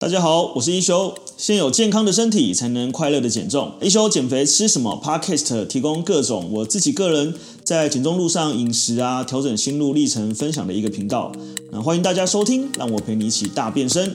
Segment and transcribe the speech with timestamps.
[0.00, 1.14] 大家好，我是一休。
[1.36, 3.76] 先有健康的身体，才能快乐的减重。
[3.82, 11.30] 一休减肥吃什么？Podcast 提供各种我自己个人在减重路上饮食啊，调整心路历程分享的一个频道。
[11.70, 14.10] 那欢迎大家收听，让我陪你一起大变身。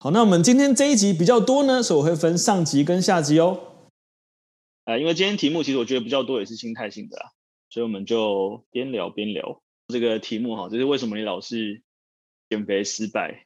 [0.00, 3.60] 好，那我们今天这一集比较多呢，所以我会分上集跟下集哦。
[4.86, 7.26] 呃，因为今天题目其实我觉得比较多，也是心态性的啦，
[7.70, 11.84] 所以我们就边聊边聊这个题目哈，就是为什么你老是
[12.50, 13.44] 减肥失败？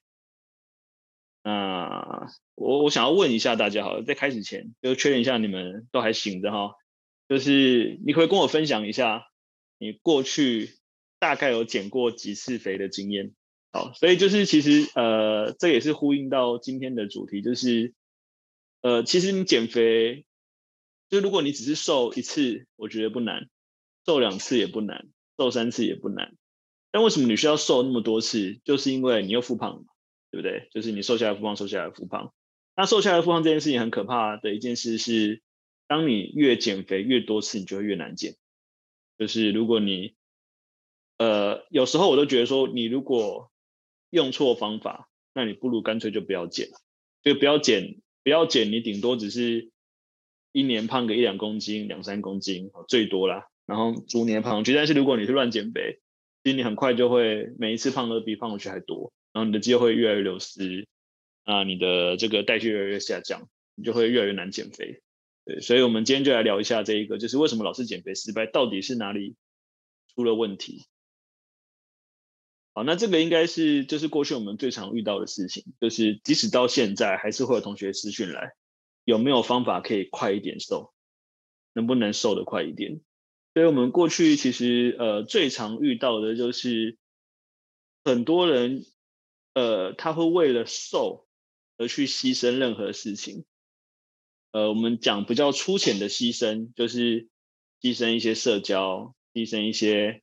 [1.44, 6.74] 那我我想要问一下大家，好了，在开始前就确认一下你们都还醒着哈，
[7.28, 9.26] 就是你可以跟我分享一下
[9.78, 10.70] 你过去
[11.18, 13.34] 大概有减过几次肥的经验。
[13.72, 17.94] 好，所以就是其实呃，这也是呼应到今天的主题，就是
[18.82, 20.26] 呃，其实你减肥，
[21.08, 23.44] 就如果你只是瘦一次，我觉得不难；
[24.04, 26.36] 瘦两次也不难，瘦三次也不难。
[26.90, 28.60] 但为什么你需要瘦那么多次？
[28.64, 29.84] 就是因为你又复胖了。
[30.32, 30.68] 对不对？
[30.72, 32.32] 就是你瘦下来复胖，瘦下来复胖。
[32.74, 35.42] 那瘦下来复胖这件事情很可怕的一件事是，
[35.86, 38.34] 当你越减肥越多次，你就会越难减。
[39.18, 40.14] 就是如果你，
[41.18, 43.52] 呃，有时候我都觉得说，你如果
[44.08, 46.70] 用错方法，那你不如干脆就不要减，
[47.22, 49.70] 就不要减，不要减，你顶多只是
[50.52, 53.48] 一年胖个一两公斤、两三公斤，最多啦。
[53.66, 54.74] 然后逐年胖上去。
[54.74, 56.00] 但是如果你是乱减肥，
[56.42, 59.12] 其实你很快就会每一次胖的比胖回去还多。
[59.32, 60.86] 然后你的肌肉会越来越流失，
[61.44, 65.02] 啊，你的这个代谢越来越下降，你就会越来越难减肥。
[65.46, 69.34] 对，所以我们今天就来聊一下这一个，就是为什么老是减肥失败，到底是哪里
[70.14, 70.84] 出了问题？
[72.74, 78.52] 好，那这个应该是就是过去我们最常遇到的事情，就是即使到现在还是会有同学私讯来，
[79.04, 80.92] 有没有方法可以快一点瘦？
[81.72, 83.00] 能不能瘦得快一点？
[83.54, 86.98] 所以我们过去其实呃最常遇到的就是
[88.04, 88.84] 很多人。
[89.54, 91.26] 呃，他会为了瘦
[91.76, 93.44] 而去牺牲任何事情。
[94.52, 97.28] 呃，我们讲比较粗浅的牺牲，就是
[97.80, 100.22] 牺牲一些社交，牺牲一些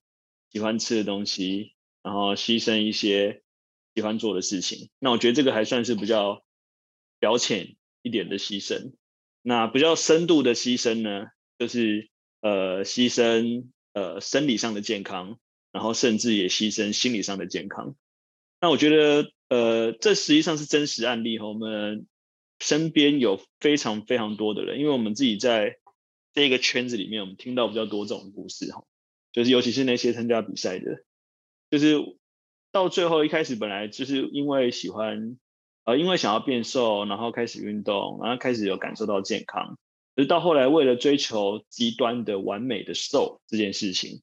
[0.51, 1.73] 喜欢吃的东西，
[2.03, 3.43] 然后牺牲一些
[3.95, 4.89] 喜欢做的事情。
[4.99, 6.43] 那我觉得这个还算是比较
[7.19, 8.93] 表浅一点的牺牲。
[9.41, 12.09] 那比较深度的牺牲呢，就是
[12.41, 15.39] 呃，牺牲呃生理上的健康，
[15.71, 17.95] 然后甚至也牺牲心理上的健康。
[18.61, 21.47] 那我觉得，呃，这实际上是真实案例哈。
[21.47, 22.07] 我们
[22.59, 25.77] 身边有非常非常多的人，因为我们自己在
[26.33, 28.83] 这个圈子里面，我们听到比较多这种故事哈。
[29.31, 31.03] 就是尤其是那些参加比赛的，
[31.69, 31.97] 就是
[32.71, 35.37] 到最后一开始本来就是因为喜欢，
[35.85, 39.77] 呃，因为想要变瘦，然后开始运动，然后开始有感受到健康，
[40.15, 44.21] 可是到后来为了追求极端的完美的瘦这件事情，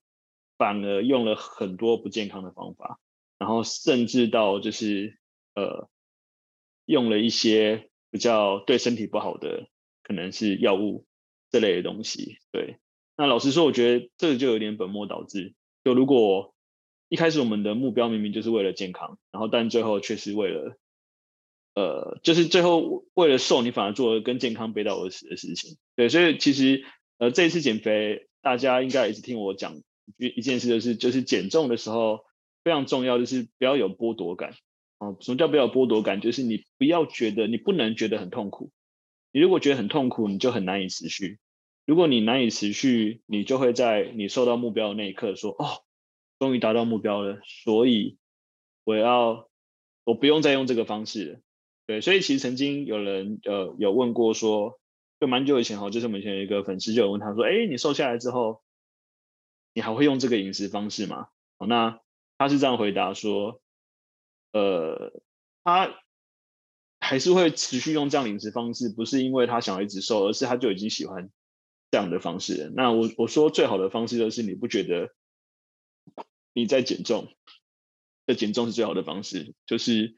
[0.59, 2.99] 反而用了很多不健康的方法。
[3.39, 5.19] 然后甚至到就是
[5.55, 5.91] 呃，
[6.87, 9.69] 用了一些比较对身体不好的，
[10.03, 11.07] 可能是药物
[11.51, 12.39] 这类的东西。
[12.51, 12.79] 对，
[13.17, 15.55] 那老实说，我觉得这就有点本末倒置。
[15.85, 16.55] 就如果
[17.09, 20.79] 一开始我们的目标明明就是为了健康，然后但最后却是为了，
[21.75, 25.77] 呃，就是最后为了瘦，你反而做了跟健康背道而驰的事情。
[25.95, 26.85] 对，所以其实
[27.19, 29.77] 呃这一次减肥，大家应该也是听我讲
[30.17, 32.25] 一一件事，就是就是减重的时候。
[32.67, 34.51] 非常重要的是不要有剥夺感
[34.99, 35.15] 啊！
[35.21, 36.21] 什么叫不要有剥夺感？
[36.21, 38.73] 就是你不要觉得你不能觉得很痛苦。
[39.31, 41.39] 你如果觉得很痛苦，你就很难以持续。
[41.85, 45.85] 如果你难以持续，你就会在你受到目标的那一刻说：“哦，
[46.41, 48.19] 终于达到目标了，所以
[48.83, 49.49] 我要
[50.03, 51.41] 我不用再用这个方式了。”
[51.87, 54.81] 对，所以其实曾经有人呃有问过说，
[55.21, 58.61] 就蛮久以前哈，就是我们以前一个粉丝就有问他说：“哎，你瘦下来之后，
[59.73, 61.29] 你还会用这个饮食方式吗？”
[61.59, 62.01] 好，那。
[62.39, 63.63] 他是这样回答说
[64.53, 65.23] ：“呃，
[65.65, 65.95] 他
[67.01, 71.31] 还是会持续用这样饮食方式，不是因为他想要一直瘦，而是他就已经喜欢
[71.91, 72.71] 这样的方式。
[72.77, 75.15] 那我我说最好的方式就是你不觉得
[76.53, 77.29] 你在减重，
[78.27, 80.15] 这减重是最好的方式，就是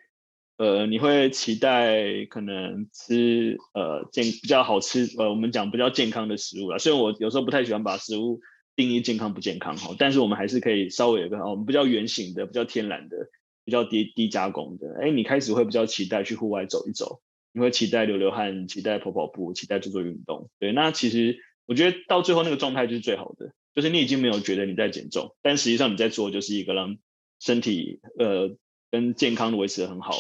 [0.57, 6.79] 呃，你会期待可能吃呃健比较好吃呃，我们讲比较健康的食物啦。
[6.79, 8.41] 虽然我有时候不太喜欢把食物。”
[8.79, 13.29] 定义健康不健康哈，但是我们还是可以稍微有个，我们比较圆形的、比较天然的、
[13.65, 14.97] 比较低低加工的。
[15.03, 17.21] 哎，你开始会比较期待去户外走一走，
[17.53, 20.49] 你会期待流流汗，期待跑跑步，期待做做运动。
[20.61, 26.99] 对，那其实我觉得到最后那个状态就是最好的，就是你已经没有觉得你在减重，但实际上你在做就是一个让
[27.41, 28.57] 身体呃
[28.93, 30.15] 跟健康维持得很好，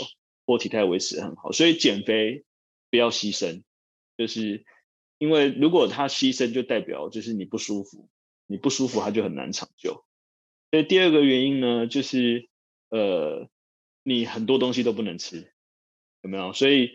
[0.46, 1.52] 或体态维持得很好。
[1.52, 2.43] 所以减肥
[2.90, 3.62] 不要牺牲，
[4.16, 4.64] 就是
[5.19, 8.08] 因为如果他牺牲，就代表就是你不舒服。
[8.48, 10.04] 你不舒服，它就很难长久。
[10.72, 12.48] 所以第二个原因呢，就是
[12.88, 13.48] 呃，
[14.02, 15.52] 你很多东西都不能吃。
[16.22, 16.52] 有没有？
[16.52, 16.90] 所以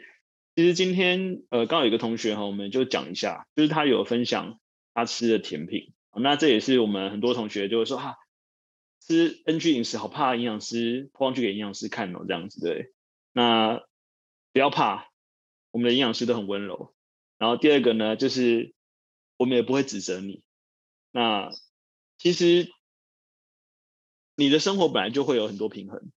[0.55, 4.59] 其实今天呃，刚好有一个同学哈，我们就讲一下，就是他有分享
[4.93, 8.15] 他吃的甜品，那这也是我们很多同学就会说哈、啊，
[8.99, 12.91] 吃 NG 饮食好怕营养师泼上去给营养师看哦，这样子对。
[13.31, 13.81] 那
[14.51, 15.09] 不要怕，
[15.71, 16.93] 我们的营养师都很温柔。
[17.37, 18.73] 然后第二个呢，就是
[19.37, 20.43] 我们也不会指责你。
[21.13, 21.51] 那
[22.17, 22.67] 其实
[24.35, 26.11] 你的生活本来就会有很多平衡，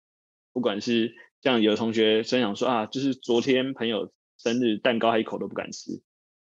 [0.53, 6.01] 不管是像有的同学分享说啊，就是昨天朋友生日蛋糕还一口都不敢吃，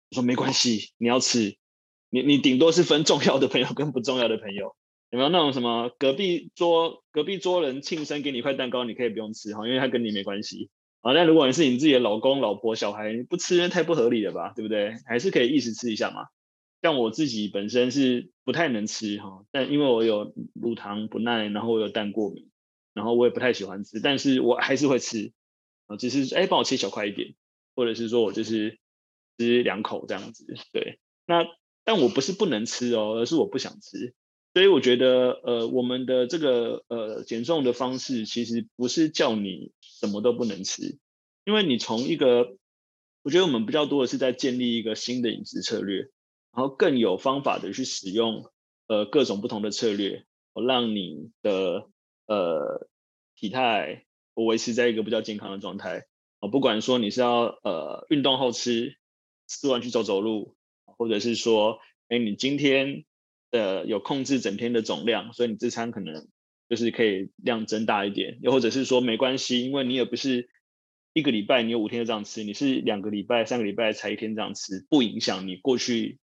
[0.09, 1.55] 我说没关系，你要吃，
[2.09, 4.75] 你你顶多是分重要的朋友跟不重要的朋友，
[5.11, 10.69] 有没有那种什么隔壁桌隔壁桌人庆生给你一块蛋糕，你可以不用吃哈，因为他跟你没关系。
[11.01, 14.93] 啊，那如果你是你自己的老公、老婆、小孩，不吃太不合理了吧，对不对？
[15.07, 16.27] 还是可以意思吃一下嘛。
[16.81, 22.49] 像我自己本身是不太能吃哈，但因为我有乳糖不耐，然后我有蛋过敏，
[22.93, 25.31] 然后我也不太喜欢吃，但是我还是会吃。
[25.87, 27.35] 啊，只是哎，帮我切小块一点，
[27.75, 28.79] 或者是说我就是
[29.37, 30.45] 吃两口这样子。
[30.71, 31.45] 对，那
[31.83, 34.13] 但我不是不能吃哦，而是我不想吃。
[34.53, 40.97] 所以我觉得，呃，我们的这个呃减重的方式，其实不是叫你什么都不能吃，
[41.45, 42.57] 因为你从一个，
[43.23, 46.09] 我觉得我们比较多的是在建立一个新的饮食策略，
[46.53, 48.51] 然后更有方法的去使用
[48.87, 51.89] 呃各种不同的策略，让你的
[52.27, 52.87] 呃
[53.35, 56.05] 体态维持在一个比较健康的状态。
[56.39, 58.97] 啊，不管说你是要呃运动后吃，
[59.47, 60.55] 吃完去走走路，
[60.85, 63.05] 或者是说，哎，你今天。
[63.53, 66.29] 呃，有控制整天的总量，所以你这餐可能
[66.69, 70.49] 就是可以量增大一点，又或者是说没关系，因为你也不是
[71.11, 76.21] 一个礼拜你有五天就这样吃，你是两个礼拜、三个礼拜才一天这样吃，不影响你过去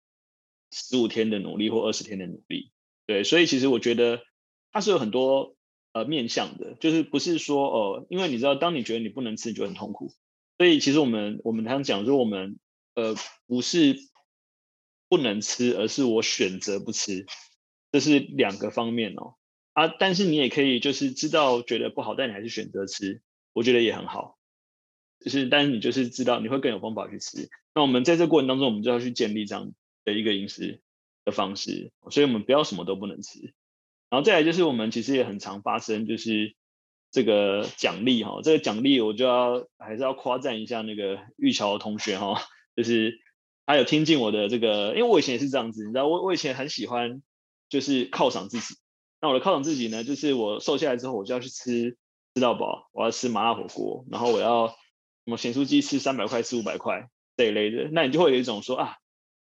[0.71, 2.73] 十五天的努力或二十天的努力。
[3.07, 4.23] 对，所以其实我觉得
[4.73, 5.57] 它是有很多
[5.93, 10.13] 呃面向的，就是不是说哦、呃，因为你知道，当你觉得你不能吃，你就很痛苦。
[10.57, 12.59] 所以其实我们我们常讲说，我们
[12.95, 13.15] 呃
[13.47, 13.97] 不是。
[15.11, 17.25] 不能吃，而是我选择不吃，
[17.91, 19.37] 这是两个方面哦。
[19.73, 23.23] 啊，但是你也可以就是知道觉得不好，但你还是选择吃，
[23.55, 24.37] 我觉得也很好。
[25.21, 27.49] 就是，但是你就是知道你会更有方法去吃。
[27.75, 29.73] 那我们在这过程当中，我们就要去建立这样
[30.13, 30.81] 的一个饮食
[31.25, 33.55] 的方式，所以我们不要什么都不能吃。
[34.11, 36.57] 然后再来就是我们其实也很常发生，就是
[37.11, 42.41] 这个奖励哈，这个奖励我就要还是要夸赞一下那个玉桥同学哈，
[42.75, 43.21] 就是。
[43.71, 47.21] 他有听进我的这个，因为我以前也是这样子，你知道，我我以前很喜欢
[47.69, 48.77] 就是犒赏自己。
[49.21, 51.99] 那我的犒赏自己呢，就是我瘦下来之后，我就要去吃
[52.35, 54.75] 吃到饱，我要吃麻辣火锅，然后我要什
[55.27, 57.91] 么咸酥鸡吃三百块，吃五百块这一类的。
[57.93, 58.97] 那你就会有一种说啊，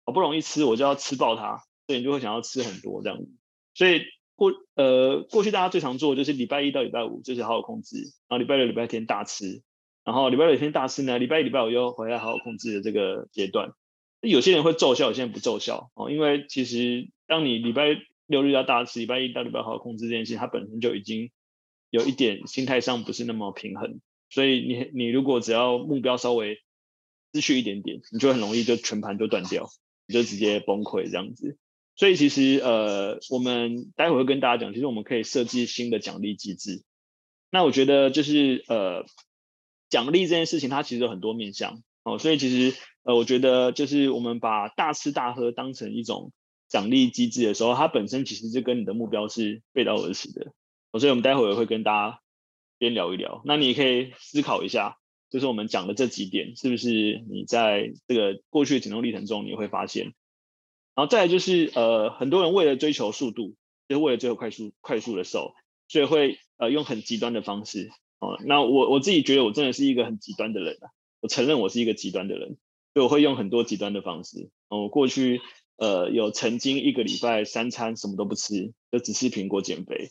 [0.04, 3.28] 好不容易吃，我就要吃爆它，所以你就会想要吃很多这样子。
[3.74, 4.02] 所以
[4.36, 7.96] 过呃过去大家最常做的就是礼拜一到礼拜五就是好好控制，
[8.28, 9.62] 然后礼拜六礼拜天大吃，
[10.04, 13.72] 然后礼拜六礼拜天大吃呢，礼拜一礼拜五又回来好好控制的这个阶段。
[14.20, 16.10] 有些人会奏效，有些人不奏效哦。
[16.10, 17.96] 因为其实当你礼拜
[18.26, 21.30] 六日要大吃，礼拜一到礼拜好好控制这件事情，它本身就已经
[21.90, 24.00] 有一点心态上不是那么平衡。
[24.30, 26.58] 所以你你如果只要目标稍微
[27.34, 29.68] 失去一点点，你就很容易就全盘就断掉，
[30.06, 31.56] 你就直接崩溃这样子。
[31.96, 36.82] 所以其实呃，我们待会会跟大家讲，其实我们可以设计新的奖励机制。
[37.50, 39.04] 那我觉得就是呃，
[39.88, 42.76] 奖励这件事情它其实有很多面向哦，所以其实。
[43.06, 46.32] 呃，我觉得就是我们把大吃大喝当成一种
[46.70, 50.54] 奖励机制的时候，它本身其实就跟你的目标是背道而驰的。
[50.98, 52.20] 所以，我们待会儿会跟大家
[52.78, 53.42] 边聊一聊。
[53.44, 54.96] 那你也可以思考一下，
[55.34, 60.14] 就是我们讲的这几点，是不是你在这个过去的减重历程中你会发现？
[60.94, 63.56] 然后再来就是，呃，很多人为了追求速度，
[63.88, 65.54] 就是为了追求快速快速的瘦，
[65.88, 67.90] 所以会呃用很极端的方式。
[68.20, 72.56] 哦，那我我自己觉得我真的是一个很极端的人啊，我承认我是一个极端的人。
[72.94, 74.50] 所以我会用很多极端的方式。
[74.68, 75.40] 我过去
[75.78, 80.10] 呃有曾经一个礼拜三餐什么都不吃，就只吃苹果减肥。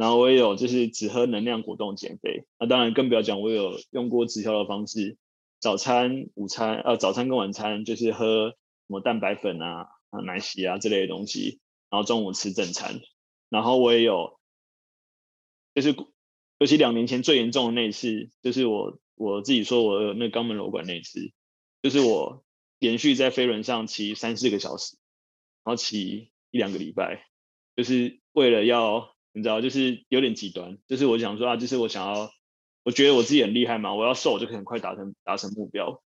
[0.00, 2.46] 然后我也有就是只喝能量果冻减肥。
[2.58, 5.18] 那当然更不要讲，我有用过直销的方式，
[5.58, 13.02] 早餐、午餐呃早餐跟晚餐就是喝什么蛋白粉啊、啊奶昔啊这类的东西，然后中午吃正餐。
[13.50, 14.40] 然后我也有
[15.74, 15.94] 就是
[16.58, 21.30] 尤其两年前最严重的那一次，就是我我自己说我有那肛门瘘管那一次。
[21.82, 22.42] 就是我
[22.78, 24.96] 连续在飞轮上骑三四个小时，
[25.62, 27.26] 然后骑一两个礼拜，
[27.76, 30.78] 就是为了要你知道，就是有点极端。
[30.86, 32.30] 就是我想说啊，就是我想要，
[32.84, 36.02] 我觉得我自己很厉害嘛，我要瘦，我就可以很快达成达成目标。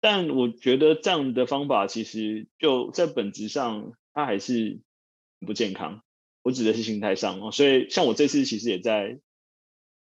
[0.00, 4.80] 但我觉得这样的方法其实就在本质上，它还是
[5.40, 6.02] 不健康。
[6.42, 9.18] 我指的是心态上哦，所以像我这次其实也在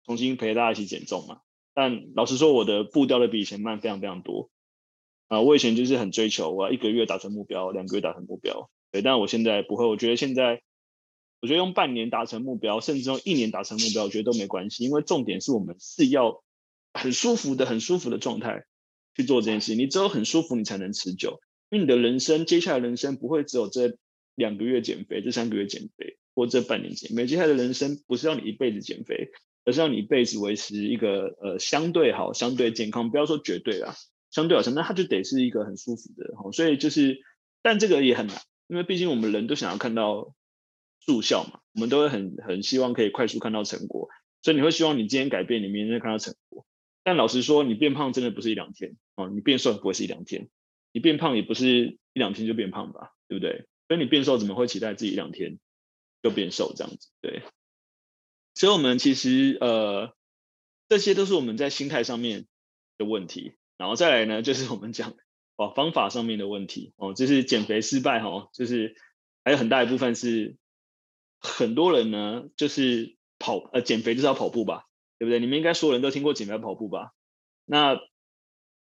[0.07, 1.41] 重新陪大家一起减重嘛。
[1.75, 4.51] 但老实说，我的步调的比以前慢非常非常多。
[5.29, 8.69] 啊、我以前就是很追求，我要一个月达成目标，两个月达成目标。
[8.91, 9.87] 对，但我现在不会。
[9.87, 10.61] 我觉得现在，
[11.41, 14.85] 我觉得用半年达成目标，甚至用一年达成目标，我觉得都没关系。
[14.85, 16.43] 因为重点是我们是要
[16.93, 18.65] 很舒服的、很舒服的状态
[19.17, 19.75] 去做这件事。
[19.75, 21.41] 你只有很舒服，你才能持久。
[21.71, 23.97] 因为你的人生，接下来人生不会只有这
[24.35, 27.27] 两个月减肥，这三个月减肥，或这半年减肥。
[27.27, 29.31] 接下来的人生不是要你一辈子减肥，
[29.65, 33.95] 而是要你一辈子维持一个呃相对好、相对健康，不要说绝对啊，
[34.31, 36.35] 相对好像那它就得是一个很舒服的。
[36.53, 37.21] 所以就是，
[37.63, 38.37] 但这个也很难。
[38.67, 40.35] 因为毕竟我们人都想要看到
[41.11, 44.09] 速效嘛，我们都会很很希望可以快速看到成果，
[44.43, 46.65] 所以你会希望你今天改变，你明天看到成果。
[47.03, 50.49] 但老实说，你变胖真的不是一两天哦，你变瘦不会是一两天，
[50.93, 53.67] 你变胖也不是一两天就变胖吧，对不对？
[53.89, 55.59] 所以你变瘦怎么会期待自己一两天
[56.23, 57.09] 就变瘦这样子？
[57.21, 57.43] 对，
[58.55, 60.15] 所以我们其实呃，
[60.89, 62.47] 这些都是我们在心态上面
[62.99, 65.17] 的问题，然后再来呢，就是我们讲。
[65.57, 68.97] 哦，方法上面的问题哦，就是减肥失败哈，就是
[69.45, 70.57] 还有很大一部分是
[71.41, 74.85] 很多人呢，就是跑呃减肥就是要跑步吧，
[75.19, 75.41] 对不对？
[75.41, 77.13] 你们应该所有人都听过减肥跑步吧？
[77.65, 77.99] 那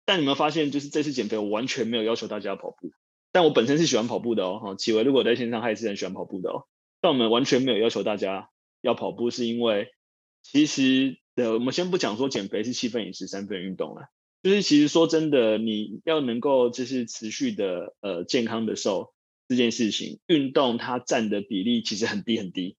[0.05, 2.91] 但你们发现，就是这次减肥我完全没有要求大家跑步，
[3.31, 4.59] 但我本身是喜欢跑步的哦。
[4.59, 6.65] 哈，启维如果在线上，他也是很喜欢跑步的哦。
[6.99, 8.49] 但我们完全没有要求大家
[8.81, 9.93] 要跑步，是因为
[10.41, 14.07] 其实呃，我们先不讲说减肥是七分饮食三分运动了。
[14.41, 19.12] 就是其实说真的，你要能够就是持续的呃健康的瘦
[19.53, 22.75] 这件事情，运动它占的比例其实很低很低。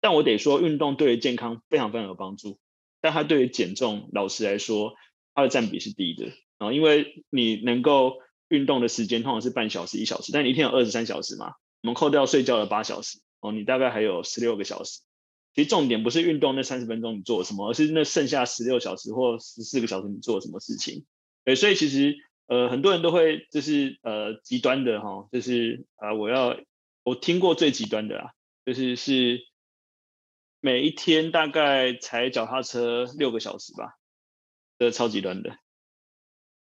[0.00, 2.58] 但我得说，运动对于健康非常非常有帮助，
[3.00, 4.94] 但它对于减重，老实来说，
[5.34, 6.72] 它的占比是低的啊。
[6.72, 15.00] 因为你能够运动的时间通常是半小时一小时，但你一天有二十三小时嘛，我们扣掉睡觉的八小时哦，你大概还有十六个小时。
[15.54, 21.04] 其实重点不是运动那三十分钟你做什么，而是那剩下十六小时或十四个小时你做什么事情。
[21.44, 22.14] 对，所以其实
[22.48, 26.58] 呃很多人都会就是呃极端的哈，就是啊、我要
[27.04, 28.30] 我听过最极端的啊，
[28.66, 29.46] 就是是
[30.60, 33.94] 每一天大概踩脚踏车六个小时吧，
[34.78, 35.56] 这超极端的，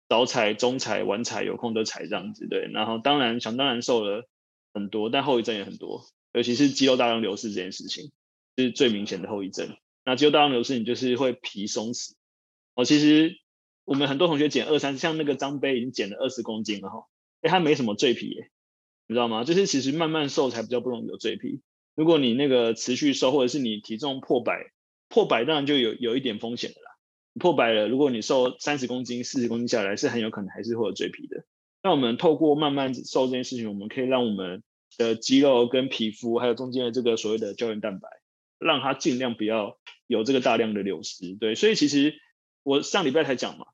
[0.10, 2.70] 早踩、中踩、晚踩，有空都踩这样子对。
[2.74, 4.28] 然后当然想当然瘦了
[4.74, 8.12] 很多，但后遗症也很多，尤其是肌肉大量流失这件事情。
[8.60, 9.78] 是最明显的后遗症。
[10.04, 12.14] 那肌肉大量流失，你就是会皮松弛。
[12.74, 13.38] 哦，其实
[13.88, 17.06] 我们很多同学减二三，像那个张杯已经减了二十公斤了哈。
[17.40, 18.52] 哎，他没什么赘皮耶，
[19.08, 19.46] 你知道吗？
[19.46, 21.62] 就是其实慢慢瘦才比较不容易有赘皮。
[21.96, 24.74] 如果你那个持续瘦，或者是你体重破百，
[25.08, 26.92] 破百当然就有有一点风险的啦。
[27.40, 31.46] 破百了，如果你瘦三十公斤、四十公斤下来，是很有可能还是会有赘皮的。
[31.82, 34.64] 那我们透过慢慢瘦这件事情，我们可以让我们
[34.98, 38.10] 的肌肉跟皮肤，还有中间的这个所谓的胶原蛋白。
[38.60, 39.78] 让它尽量不要
[40.08, 42.16] 有这个大量的流失，对，所以其实
[42.64, 43.68] 我上礼拜才讲嘛，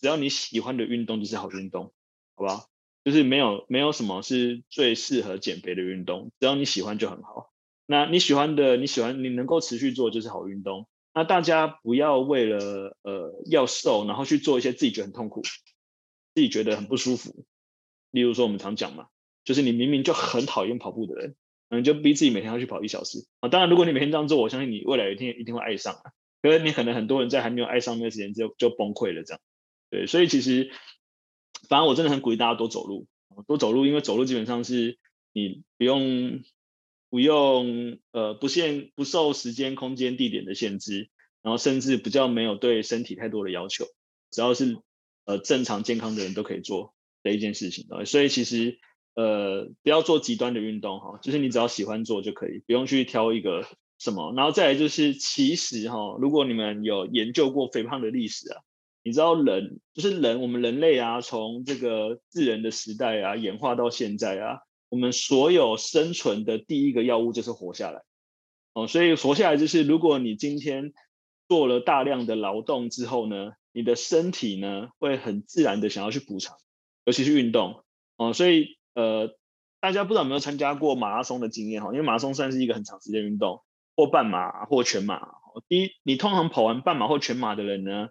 [0.00, 1.92] 只要你喜欢的运动就是好运动，
[2.34, 2.68] 好不好？
[3.04, 7.52] 就是没有没有什么是最适合减肥的运动，只要你喜欢就很好。
[7.86, 10.88] 那你喜欢的，你喜欢你能够持续做就是好运动。
[11.14, 15.42] 那大家不要为了呃要瘦，然后去做一些自己觉得很痛苦、
[16.34, 17.44] 自己觉得很不舒服。
[18.10, 19.06] 例如说我们常讲嘛，
[19.44, 21.36] 就是你明明就很讨厌跑步的人。
[21.68, 23.48] 嗯，就逼自己每天要去跑一小时啊！
[23.48, 26.12] 当然，如果你每天这样做，我相信你未来一天一定会爱上啊。
[26.40, 29.40] 可是你可能很多人在还没有爱上那个时间就就崩溃了，这样。
[29.90, 30.70] 对，所以其实，
[31.68, 33.06] 反正我真的很鼓励大家多走路，
[33.46, 34.98] 多走路，因为走路基本上是
[35.32, 36.42] 你不用
[37.10, 41.10] 不用呃不限不受时间、空间、地点的限制，
[41.42, 43.84] 然后甚至比较没有对身体太多的要求，
[44.30, 44.78] 只要是
[45.24, 47.86] 呃正常健康的人都可以做的一件事情。
[48.04, 48.78] 所以其实。
[49.18, 53.66] 呃，不要做极端的运动哈，就是你只要喜欢做就可以，不用去挑一个
[53.98, 54.34] 什么。
[54.36, 58.60] 然后再来就是，其实哈，如果你们有研究过肥胖的历史啊，
[59.06, 64.58] 你知道人就是人，我们人类啊，从这个智人的时代啊，演化到现在啊，
[64.88, 68.02] 我们所有生存的第一个要务就是活下来。
[68.74, 70.92] 哦，所以活下来就是，如果你今天
[71.46, 76.56] 做了大量的劳动之后呢，你的身体呢会很自然的想要去补偿，
[77.04, 77.84] 尤其是运动
[78.16, 78.74] 哦，所以。
[78.96, 79.36] 呃，
[79.78, 81.90] 大家不知道有没有参加过马拉松的经验哈？
[81.92, 83.60] 因为马拉松算是一个很长时间运动，
[83.94, 85.20] 或半马或全马。
[85.68, 88.08] 第一，你通常跑完半马或全马的人呢，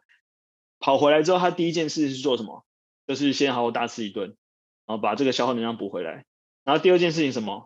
[0.86, 2.64] 跑回来之后，他第一件事是做什么？
[3.08, 4.36] 就是先好好大吃一顿，
[4.86, 6.26] 然后把这个消耗能量补回来。
[6.64, 7.66] 然后第二件事情什么？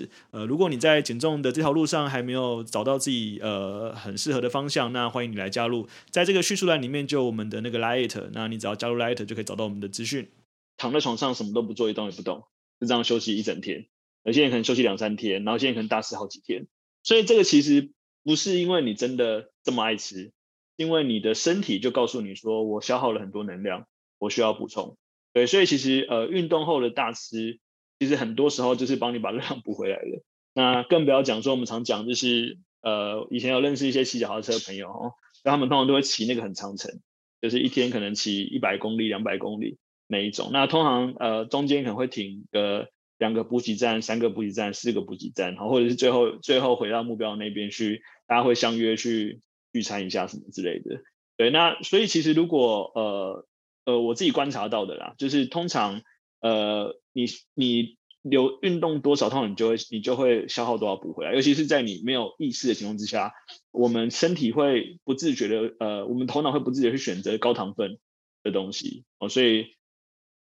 [0.31, 10.29] 呃，如果你在减重的这条路上还没有找到自己呃很适合的方向，那欢迎你来加入，在这个叙述栏里面就有我们的那个 Light，那你只要加入 Light 就可以找到我们的资讯。
[10.77, 12.43] 躺在床上什么都不做，一动也不动，
[12.79, 13.87] 就这样休息一整天，
[14.23, 16.67] 有些人可能休息两三天，然后现在可能大吃好几天。
[17.03, 17.91] 所以这个其实
[18.23, 20.31] 不是因为你真的这么爱吃，
[20.75, 23.87] 因为你的身体就告诉你说，我消耗了很多能量，
[24.19, 24.97] 我需要补充。
[25.33, 27.59] 对，所以其实呃运动后的大吃。
[28.01, 30.23] 其实很多时候就是帮你把热量补回来的。
[30.55, 36.99] 那更不要讲说，我们常讲就是，呃，以前有认识一些骑脚踏车的朋友哦，那他们通常都会骑那个很长程，
[37.43, 39.77] 就是一天可能骑一百公里、两百公里
[40.07, 40.49] 那一种。
[40.51, 42.89] 那通常呃中间可能会停个
[43.19, 49.41] 两个补给站、三个补给站、四个补给站，然后或者是最后最后回到目标那边去，大家会相约去
[49.73, 51.03] 聚餐一下什么之类的。
[51.37, 53.45] 对，那所以其实如果呃
[53.85, 56.01] 呃我自己观察到的啦，就是通常。
[56.41, 61.33] 呃，你你有运动多少，通常你就会你就会消耗多少补回来。
[61.33, 63.33] 尤其是在你没有意识的情况之下，
[63.71, 67.97] 我们身体会不自觉的，呃，我们头脑会不自觉去选择高糖分
[68.43, 69.29] 的东西哦。
[69.29, 69.75] 所以，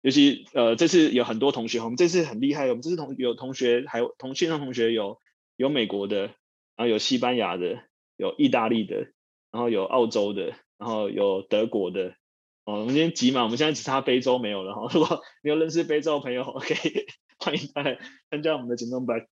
[0.03, 5.21] 尤其呃，这次有很多同学，我们这次很厉害，我们这次同有同学，还有同线上同学有
[5.57, 7.83] 有美国的，然后有西班牙的，
[8.17, 9.13] 有意大利的，
[9.53, 12.15] 然后有澳洲的，然后有德国的。
[12.73, 14.89] 我们今天急嘛，我们现在只差非洲没有了哈。
[14.95, 17.07] 如果你有认识非洲的朋友，可以
[17.39, 17.99] 欢迎他来
[18.31, 19.27] 参加我们的减重班。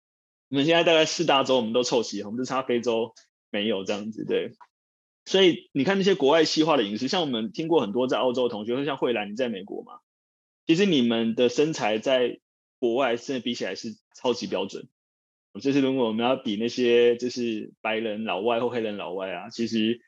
[0.48, 3.14] 我们现在大概四大洲我们都凑齐，我们就差非洲
[3.50, 4.52] 没有这样子，对。
[5.26, 9.98] 所以你看那些国外西化的饮食，像我们听过很多在澳洲的同学，或像慧兰你在美国嘛，
[10.66, 12.40] 其实你们的身材在
[12.78, 14.88] 国外甚至比起来是超级标准。
[15.60, 20.00] 就是如果我们要比那些就是白人老外或黑人老外啊，其实。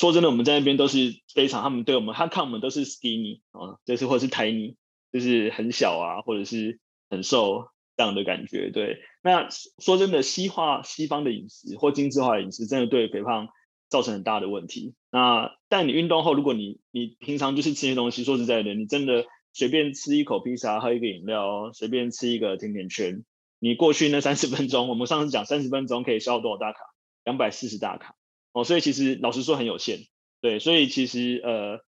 [0.00, 4.76] 说真的，我们在那边都是非常，他们对我们，他看我们都是 skinny 啊，就是或者是 tiny，
[5.12, 7.66] 就是很小啊，或者是很瘦
[7.98, 8.70] 这样的感觉。
[8.70, 13.48] 对，那说真的，西化西方的饮食或精致化的饮食，真的对肥胖
[13.90, 14.94] 造成很大的问题。
[15.12, 23.22] 那但你运动后，如果你你平常就是吃些东西，说实在的，你真的随便吃一口披萨，喝一个饮料，随便吃一个甜甜圈，
[23.58, 26.78] 你过去那三十分钟，我们上次讲三十分钟可以消耗多少大卡？
[27.24, 28.14] 两百四十大卡。
[28.52, 30.08] 哦，所以其实老实说很有限，
[30.40, 31.84] 对，所以其实呃，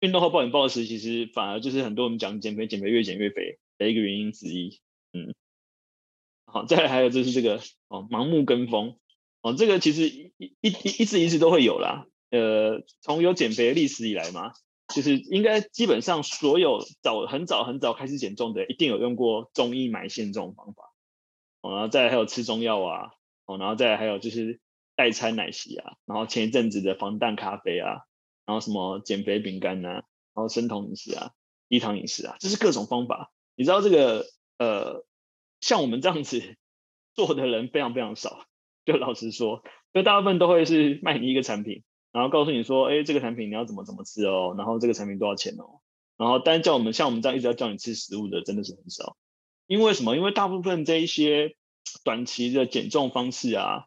[0.00, 4.80] 运动后暴饮暴食，其实反而就是很多人讲减肥，减肥越减越肥的一个原因之一，
[5.12, 5.32] 嗯，
[6.44, 8.98] 好，再来还有就是这个哦，盲目跟风，
[9.42, 14.54] 哦，这个其实一一一一直一直都会有啦，呃，从有减肥的历史以来嘛，
[14.92, 20.92] 就是应该基本上所有早很早很早开始减重的，一定有用过中医埋线这种方法，
[21.60, 23.12] 哦，然后再来还有吃中药啊，
[23.44, 24.60] 哦，然后再来还有就是。
[24.96, 28.00] 代餐奶昔啊，然后前一阵子的防弹咖啡啊，
[28.46, 30.02] 然后什么减肥饼干呐，然
[30.34, 31.32] 后生酮饮食啊，
[31.68, 33.30] 低糖饮食啊，这是各种方法。
[33.54, 34.24] 你知道这个
[34.58, 35.04] 呃，
[35.60, 36.56] 像我们这样子
[37.14, 38.46] 做的人非常非常少。
[38.86, 41.82] 就老实说，就大部分都会是卖你一个产品，
[42.12, 45.80] 然后告诉你说，哎，这个产品你要怎么怎么吃哦，然后这个产品多少钱哦，
[46.16, 49.16] 然后但叫我们像我们这样一直要叫你吃食物的，真的是很少。
[49.66, 50.16] 因为什么？
[50.16, 51.56] 因为大部分这一些
[52.04, 53.86] 短期的减重方式啊。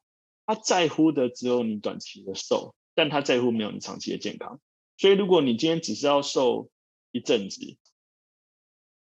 [0.50, 4.60] 他在乎的只有你短期的瘦，但他在乎没有你长期的健康。
[4.98, 6.72] 所以，如果你今天只是要瘦
[7.12, 7.78] 一阵子，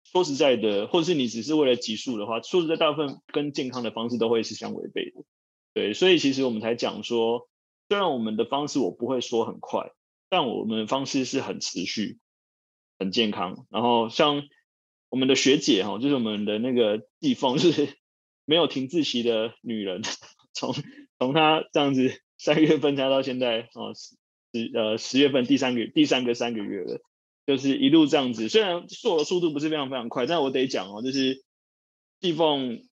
[0.05, 5.25] 说实在的，或者是你只是为了急速的话，说实在，大部分跟健康的方式都会是相违背的。
[5.73, 7.49] 对，所以其实我们才讲说，
[7.89, 9.91] 虽然我们的方式我不会说很快，
[10.29, 12.19] 但我们的方式是很持续、
[12.99, 13.67] 很健康。
[13.71, 14.43] 然后像
[15.09, 17.97] 我们的学姐哈，就是我们的那个季风，就是
[18.45, 20.03] 没有停滞期的女人。
[20.55, 20.75] 从
[21.25, 24.17] 从他这样子 三月份加到现在哦，十
[24.53, 27.01] 十呃十月份第三个第三个三个月了，
[27.47, 28.49] 就是一路这样子。
[28.49, 31.45] 虽然瘦的速度不是非常非常快，但我得讲哦，就是
[32.21, 32.83] 季凤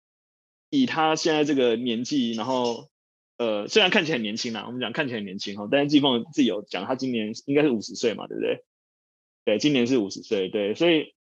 [0.71, 2.89] 以他现在这个年纪，然后
[3.37, 8.65] 呃虽然看起来很年轻啦，我们讲看起来很年轻哈，但是季凤自己有讲，他今年应该是五十岁嘛，对不对？
[9.45, 11.15] 对，今年是五十岁，对，所以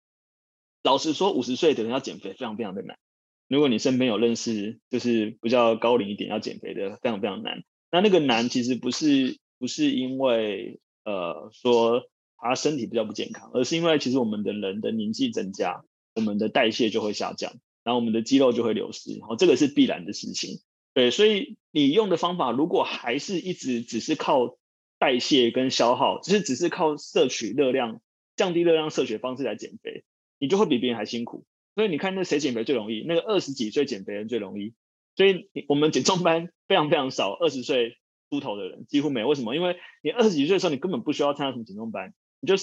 [0.84, 2.98] 老实说，五十岁的人要减肥非常非常的难。
[3.48, 7.64] 如果你身边有认识，就是比较高龄一点要减肥的，非常非常难。
[7.92, 12.04] 那那个难其实不是不是因为呃说
[12.38, 15.84] 他身体比较不健康，而是因为其实我们的人的年纪增加，
[16.14, 20.60] 我们的代谢就会下降，然后我们的肌肉就会流失，哦，这个是必然的事情。
[20.94, 24.58] 对，所以你用的方法如果还是一直只是靠
[25.00, 28.02] 代谢跟消耗，只是只是靠摄取热量、
[28.36, 30.04] 降低热量摄取方式来减肥，
[30.38, 31.46] 你就会比别人还辛苦。
[31.78, 33.04] 所以你看那谁减肥最容易？
[33.06, 34.74] 那个二十几岁减肥人最容易。
[35.16, 37.98] 所以我们减重班非常非常少，二十岁
[38.32, 39.28] 出头的人几乎没有。
[39.28, 39.56] 为什么？
[39.56, 42.56] 因为你二十几岁的时候，你根本不需要参加什么减重班，你就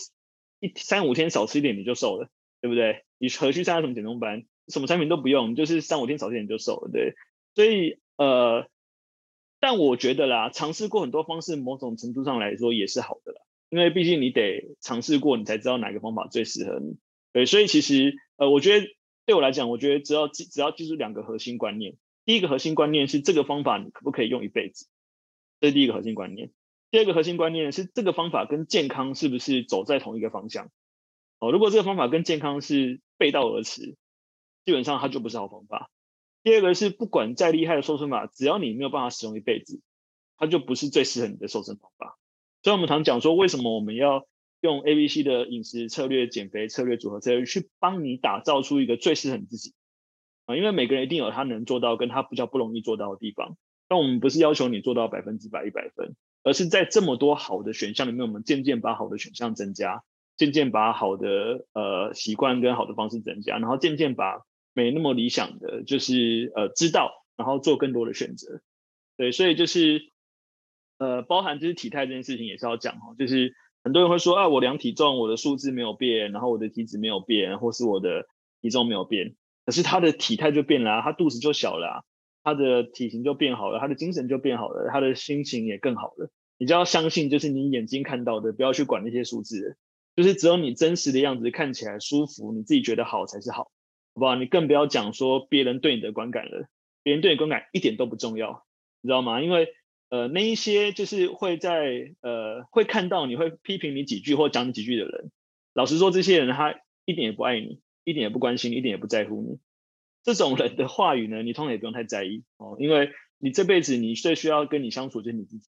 [0.59, 2.29] 一三五天少吃一点你就瘦了，
[2.61, 3.05] 对不对？
[3.19, 4.43] 你何须参加什么减重班？
[4.67, 7.15] 什么产品都不用，就是三五天少吃点就瘦了，对。
[7.55, 8.67] 所以呃，
[9.61, 16.97] 但我觉得啦，尝试过很多方式，某种程度上来说也是好的啦，因为毕竟你得尝试过，你才知道哪个方法最适合你。
[17.33, 18.87] 对，所以其实呃，我觉得
[19.27, 24.89] 对我来讲，我觉得只要记只要记住两个核心观念，第一个核心观念是这个方法你可不可以用一辈子，
[25.61, 26.51] 这是第一个核心观念。
[26.91, 30.71] 第二个核心观念是这个方法跟健康是不是走在同一个方向？
[31.41, 33.97] 哦，如果这个方法跟健康是背道而驰。
[34.67, 35.91] 基本上它就不是好方法。
[36.43, 39.83] 第二个是，不管再厉害的瘦身法，只要你没有办法使用一辈子，
[40.39, 42.17] 它就不是最适合你的瘦身方法。
[42.63, 44.27] 所以我们常讲说，为什么我们要
[44.65, 49.75] 用 A、B、C 的饮食策略、减肥策略组合策略去帮你打造出一个最适合你自己
[50.47, 50.57] 啊？
[50.57, 53.59] 因为每个人一定有他能做到跟他比较不容易做到的地方。
[53.89, 60.03] 但我们不是要求你做到百分之百一百分，而是在这么多好的选项里面，我们渐渐把好的选项增加，
[60.39, 68.63] 渐渐把好的呃习惯跟好的方式增加，然后渐渐把没那么理想的，就是呃知道，然后做更多的选择，
[69.19, 70.11] 对，所以就是
[70.97, 78.27] 呃包含就是体态这件事情也是要讲哦，就是很多人会说啊，我量体重，我的数字没有变，然后我的体脂没有变，或是我的
[78.63, 82.03] 体重没有变，可是他的体态就变了，他肚子就小了，
[82.43, 86.31] 他的体型就变好了，他的精神就变好了，他的心情也更好了。
[86.57, 89.77] 你就要相信，就是你眼睛看到的，不要去管那些数字，
[90.17, 93.71] 就是只有你真实的样子看起来舒服，你自己觉得好才是好。
[94.17, 94.37] 好不好？
[94.37, 96.69] 你更不要讲说别人对你的观感了，
[97.03, 98.65] 别人对你观感一点都不重要，
[99.03, 99.43] 你知道吗？
[99.43, 99.67] 因为
[100.15, 105.33] 呃，那一些就是会在呃会看到你会批评你几句或讲你几句的人，
[105.73, 106.73] 老实说，这些人他
[107.05, 109.59] 一点也不爱你，一点也不关心你，一点也不在乎你。
[110.23, 115.69] 这种人的话语呢，你通常也不用太在意哦，因为你这辈子你最需要跟你相处就是你自己，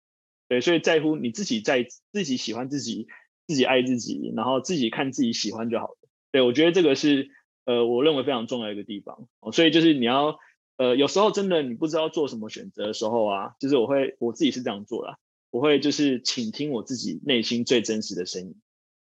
[0.49, 3.07] 对，所以在乎你自己在自己喜欢自己，
[3.47, 5.97] 自己爱自己，然后自己看自己喜欢就好了。
[6.33, 7.29] 对，我觉得这个是。
[7.65, 10.37] 呃，我认为非常重要的一个地方，哦，所以就是你要，
[10.83, 15.17] 呃，有时候真的你不知道做什么选择的时候啊，就是我会我自己是这样做啦，
[15.49, 18.55] 我会就是倾听我自己内心最真实的声音，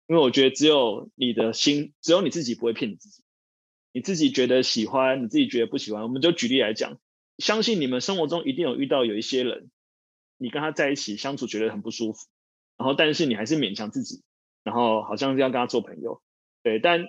[0.06, 3.24] 因为我觉得只有你的心，只有你自己不会骗你自己，
[3.92, 7.00] 你自己觉得喜欢，你自己觉得不喜欢，我们就举例来讲，
[7.40, 9.72] 相信你们生活中一定有遇到有一些人，
[10.38, 12.28] 你跟他在一起相处觉得很不舒服，
[12.78, 14.22] 然后但是你还是勉强自己，
[14.64, 16.22] 然后好像是要跟他做朋友，
[16.62, 17.08] 对，但。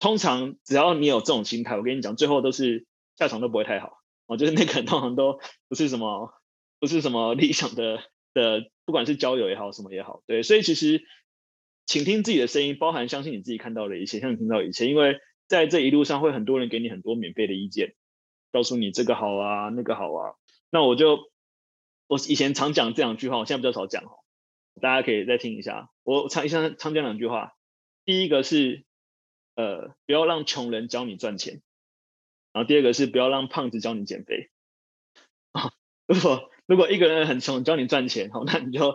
[0.00, 2.84] 通常只要你有这种心态，我跟你讲，最后都是
[3.16, 4.36] 下场都不会太好哦。
[4.36, 6.32] 就是那个 通常都不是什么，
[6.80, 10.42] 不是什么理想的的，不管是交友也好，什么也好，对。
[10.42, 11.02] 所以其实
[11.86, 17.94] 请听自己的声音，包含相信你自己看到的一切，相信听到的一切，因为在这一路上会很多人给你很多免费的意见，
[18.52, 20.34] 告诉你这个好啊，那个好啊。
[20.70, 21.30] 那我就
[22.06, 24.04] 我以前常讲这两句话，我现在比较少讲，
[24.80, 25.90] 大家可以再听一下。
[26.02, 27.52] 我常常常讲两句话，
[28.04, 28.84] 第一个是。
[29.56, 31.62] 呃，不要让穷人教你赚钱。
[32.54, 34.48] 然后第二个是不要让胖子教你减肥。
[35.50, 35.72] 啊，
[36.06, 38.94] 如果如果一个人很穷教你赚钱，好，那你就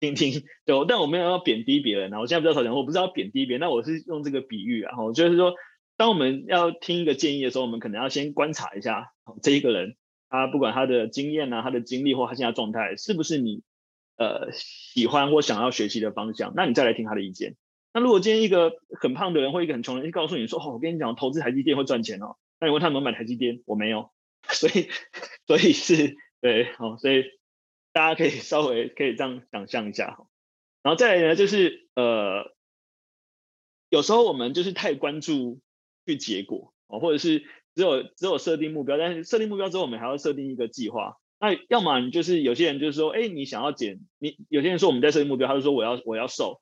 [0.00, 0.42] 听听。
[0.66, 5.54] 对，但我没有要贬低别人啊，我现在比较少讲，我不是要贬低别人，那我是用这个比喻啊，我就是说，
[5.96, 9.96] 当我们要听一个建议的时候，我们可能要先观察一下这一个人，
[10.28, 13.62] 他不管他的经验啊，他的经历或他现在状态，是不是你
[14.16, 17.54] 呃喜欢或想要学习的方向，那你再来听他的意见。
[17.94, 23.62] 那如果今天一个很胖的人或一个很穷人，就告诉你说：“哦，我跟你讲，投资台积电会赚钱哦。”那你问他有没有买台积电？
[23.66, 24.10] 我没有，
[24.50, 24.88] 所以，
[25.46, 27.24] 所以是对，好，所以
[27.92, 30.26] 大家可以稍微可以这样想象一下哈。
[30.82, 32.54] 然后再来呢，就是呃，
[33.88, 35.60] 有时候我们就是太关注
[36.06, 37.44] 去结果哦，或者是
[37.74, 41.16] 只有只有设定目标，但是设定目标之后，我们还要设定一个计划。
[41.40, 46.60] 那要么你就是有些人就是说：“哎，你想要减？”你有些人说我们在设定目标，他就说：“我要我要瘦。”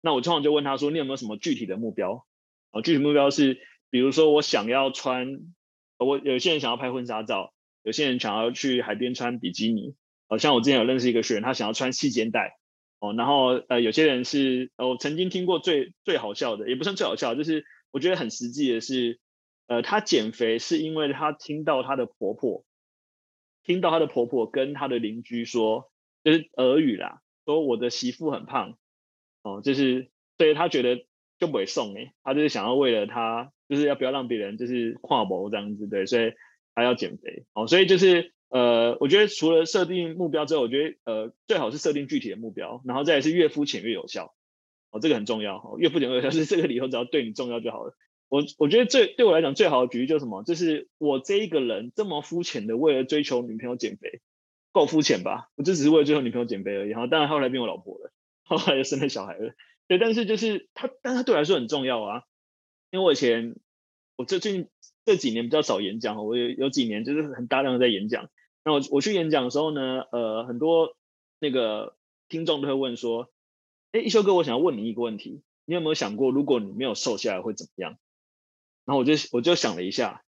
[0.00, 2.26] 那我通常就问他说：“你有没有什么具体的目标？
[2.70, 5.40] 啊，具体目标是，比如说我想要穿，
[5.98, 9.94] 我有些人想要拍婚纱照，有些人想要去海边穿比基尼。
[10.28, 12.58] 好像我之前有认识一个学员，他想要穿细肩带。
[13.00, 19.20] 哦，然后呃，有些人是，我曾经听过最最好笑的，也不算最好笑，就是我觉得很实际的是，
[19.68, 22.64] 呃，他减肥是因为他听到他的婆婆，
[23.62, 25.92] 听到他的婆婆跟他的邻居说，
[26.24, 28.76] 就是耳语啦，说我的媳妇很胖。
[29.42, 31.06] 哦，就是所以他觉得
[31.38, 36.32] 就不会送哎，他就是想要为了他，就是要不要让别人就是跨模这样子，对，所以
[36.74, 44.34] 他要减肥哦，所以就是呃，我觉得除了设定目标之后，我觉得呃最好是设定具体的目标，然后再是越肤浅越有效
[44.90, 47.94] 哦，这个很重要哦，越肤浅越有效是这个理由，只要对你重要就好了。
[48.30, 50.42] 我我觉得最对我来讲最好的举例就是什么？
[50.42, 54.20] 就是我这一个人这么肤浅的为了追求女朋友减肥，
[54.70, 55.48] 够肤浅吧？
[55.56, 56.90] 我就只是为了追求女朋友减肥而已。
[56.90, 58.12] 然后当然后来变我老婆了，
[58.44, 59.54] 后来又生了小孩了。
[59.88, 62.22] 对，但是就是他，但他对我来说很重要啊。
[62.90, 63.56] 因为我以前
[64.16, 64.68] 我最近
[65.04, 68.30] 这几年比较少演讲，我有有几年就是很大量的在演讲。
[68.64, 70.96] 那我我去演讲的时候呢，呃，很多
[71.38, 71.96] 那个
[72.28, 73.30] 听众都会问说
[73.92, 77.98] ：“哎，一休哥，我想要问你一个问题，你有没有想过，如果你没有瘦下来会怎么样？”
[78.84, 80.24] 然后我就我就想了一下，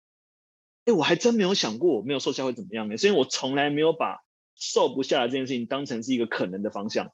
[0.86, 2.98] 哎，我还真没有想过我没有瘦下来会怎么样呢？
[2.98, 4.24] 所以我从来没有把
[4.56, 7.14] 瘦不下来这件事情当成是一个可能的方向，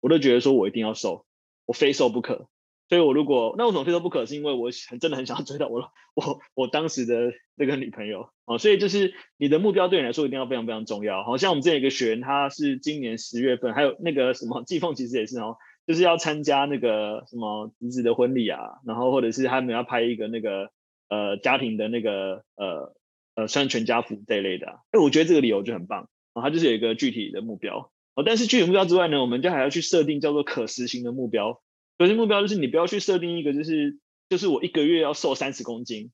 [0.00, 1.26] 我都觉得说我一定要瘦，
[1.64, 2.48] 我非瘦不可。
[2.88, 4.26] 所以我如果那为什么非瘦不可？
[4.26, 8.58] 是因为我很真的很想要追到我我我当时的那个女朋友啊。
[8.58, 11.22] 所以就是你的目标对你来说一定要非常非常重要。
[11.24, 15.56] 好像我们这有一个学员，他是今年十月份，还有那个什么季凤，其实也是哦。
[15.86, 20.70] 就是要参加那个什么侄子的婚礼啊，然后或者是他们要拍一个那个
[21.08, 22.94] 呃家庭的那个呃
[23.34, 28.22] 呃算全家福这一类的，啊，哎，我觉得这个理由就很棒啊，他就是有一个具体的目标哦。
[28.22, 31.62] 但是具体目标之外呢，我们就还要去设定叫做可实行的目标。
[31.98, 36.12] 核心目标就是你不要去设定一个就是就是我一个月要瘦三十公斤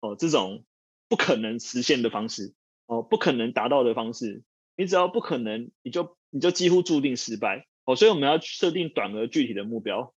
[0.00, 0.64] 哦，这种
[1.08, 2.54] 不可能实现的方式
[2.86, 4.42] 哦，不可能达到的方式，
[4.76, 7.66] 你只要不可能，你就你就几乎注定失败。
[7.86, 10.14] 哦，所以我们要设定短而具体的目标，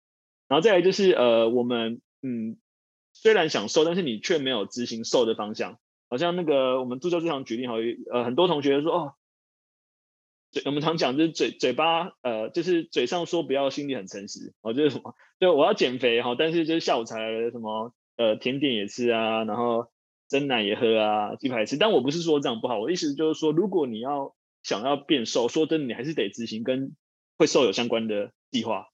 [0.48, 2.58] 然后再来就是呃，我们嗯，
[3.14, 5.80] 虽然想瘦，但是你却没有执行瘦的方向。
[6.10, 7.76] 好像那个我们助教这场举例，好，
[8.12, 9.14] 呃，很多同学说哦，
[10.52, 17.18] 嘴我们常讲就是嘴嘴巴呃，就是嘴上说不要，心里很诚实哦，就是什么，对，我要减肥哈，但是就是下午茶
[17.52, 19.88] 什么呃甜点也吃啊，然后
[20.30, 21.78] 蒸奶也喝啊，鸡排吃。
[21.78, 26.96] 但我不是说这样不好，我的意思就是说，如果你要想要变瘦，说真的，你还是得执行跟。
[27.38, 28.90] 会瘦有相关的计划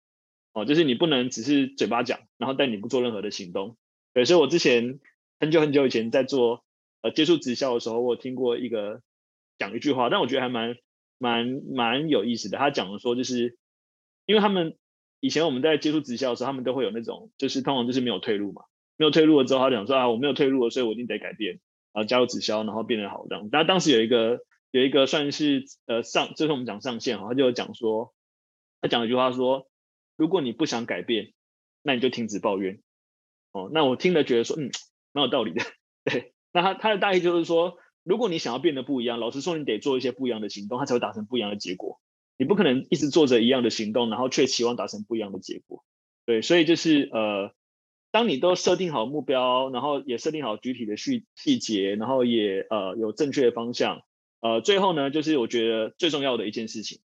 [0.53, 3.75] 哦，就是你不能只是嘴巴讲，然后但你不做任何的行动。
[4.13, 5.01] 对，所以我之前
[5.37, 6.63] 很久很久以前在做
[7.01, 9.01] 呃接触直销的时候，我听过一个
[9.57, 10.77] 讲一句话，但我觉得还蛮
[11.17, 12.57] 蛮蛮有意思的。
[12.57, 13.57] 他讲的说，就是
[14.25, 14.77] 因为他们
[15.19, 18.63] 以前我们在接触直销的时候，他们都会有那种就是通常就是没有退路嘛，
[18.97, 21.59] 没有退路了之后，他讲说啊，我没有退路了，所以我一定得改变，
[21.93, 23.49] 然后加入直销，然后变得好这样。
[23.51, 24.39] 但当时有一个
[24.71, 28.13] 有一个算是呃上，就是我们讲上线哈，他就有讲说。
[28.79, 29.67] 他讲了一句话说
[30.17, 31.33] ：“如果你不想改变，
[31.81, 32.79] 那你就停止抱怨。”
[33.51, 34.69] 哦，那我听了觉得说，嗯，
[35.13, 35.65] 蛮有道理的。
[36.05, 41.99] 对，那他他的大意就是说，如果你想要变得不一样，老实说，你得做一些不一样的行动，他才会达成不一样的结果。
[42.37, 45.83] 你不可能一直做着一样的行动，然后却期望达成不一样的结果。
[46.25, 47.51] 对，所以就是呃，
[48.11, 54.01] 当你都设定好目标，然后也设定好具体的细细节，然后也呃有正确的方向，
[54.39, 56.99] 呃，最后呢，就是我觉得最重要的一件事情。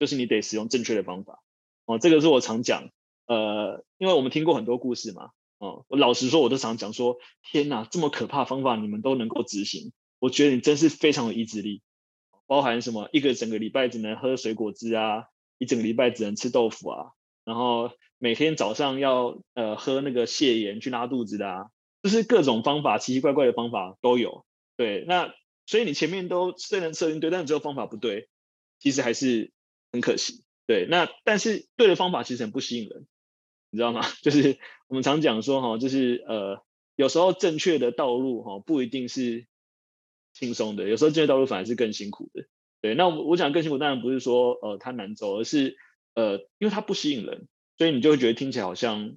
[0.00, 1.40] 就是你得使用正确的方法
[1.86, 2.90] 哦，这个是我常讲，
[3.26, 9.92] 呃，因为我们听过很多故事嘛，哦，我老实说，我都常讲说，天哪，这么可怕方法你们都能够执行，
[10.24, 11.82] 我觉得你真是非常有意志力，
[12.46, 15.26] 包含什么一个整个礼拜只能喝水果汁啊，
[15.58, 17.10] 一整个礼拜只能吃豆腐啊，
[17.44, 21.66] 然后每天早上要呃喝那个泻盐去拉肚子的啊，
[22.02, 24.46] 就是各种方法奇奇怪怪的方法都有，
[24.78, 25.34] 对，那
[25.66, 28.28] 所以你前面都虽然设定对，但只有方法不对，
[28.78, 29.52] 其实还是。
[29.92, 33.06] 很可惜，对，那但是对的方法其实很不吸引人，
[33.70, 34.00] 你知道吗？
[34.24, 34.58] 就是
[34.88, 36.64] 我们常讲说哈，就是呃，
[36.96, 39.46] 有时候正确的道路哈不一定是
[40.34, 42.44] 轻松的，有时候正确道路反而是更辛苦的。
[42.82, 45.78] 对，那我我讲更辛苦，当然不是说呃它难走，而是
[46.14, 49.16] 呃因为它不吸引人，所以你就会觉得听起来好像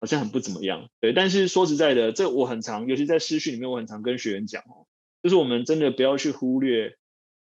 [0.00, 0.90] 好像很不怎么样。
[1.00, 4.88] 对，但是说实在的，这我很常，尤其在私训里面，我很常跟学员讲哦，
[5.22, 6.96] 就是我们真的不要去忽略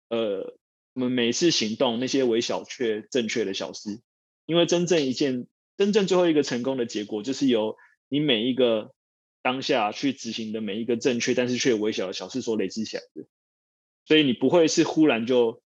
[0.09, 0.57] 呃。
[0.95, 3.99] 我们每次行动那些微小却正确的小事，
[4.45, 7.77] 因为真正一件真正最后一个成功的结果，就是由
[8.09, 8.93] 你每一个
[9.43, 13.27] 当下去执行的每一个正确但是却微小的小事所累积起来的。
[14.05, 15.61] 所以你不会是忽然就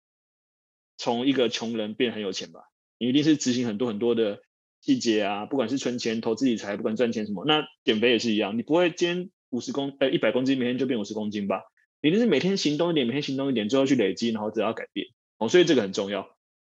[0.98, 2.62] 从一个穷人变很有钱吧？
[2.98, 4.42] 你一定是执行很多很多的
[4.80, 7.44] 细节啊，不管是存钱、投资理财，不管赚钱什么。
[7.46, 11.62] 那减肥也是一样，你不会今天五十公呃一百公斤，明天就变五十公斤吧？
[12.02, 15.08] 你就是每天行动一点，每天行动一点，最后去累积，然后只要改变
[15.38, 16.33] 哦，所以这个很重要。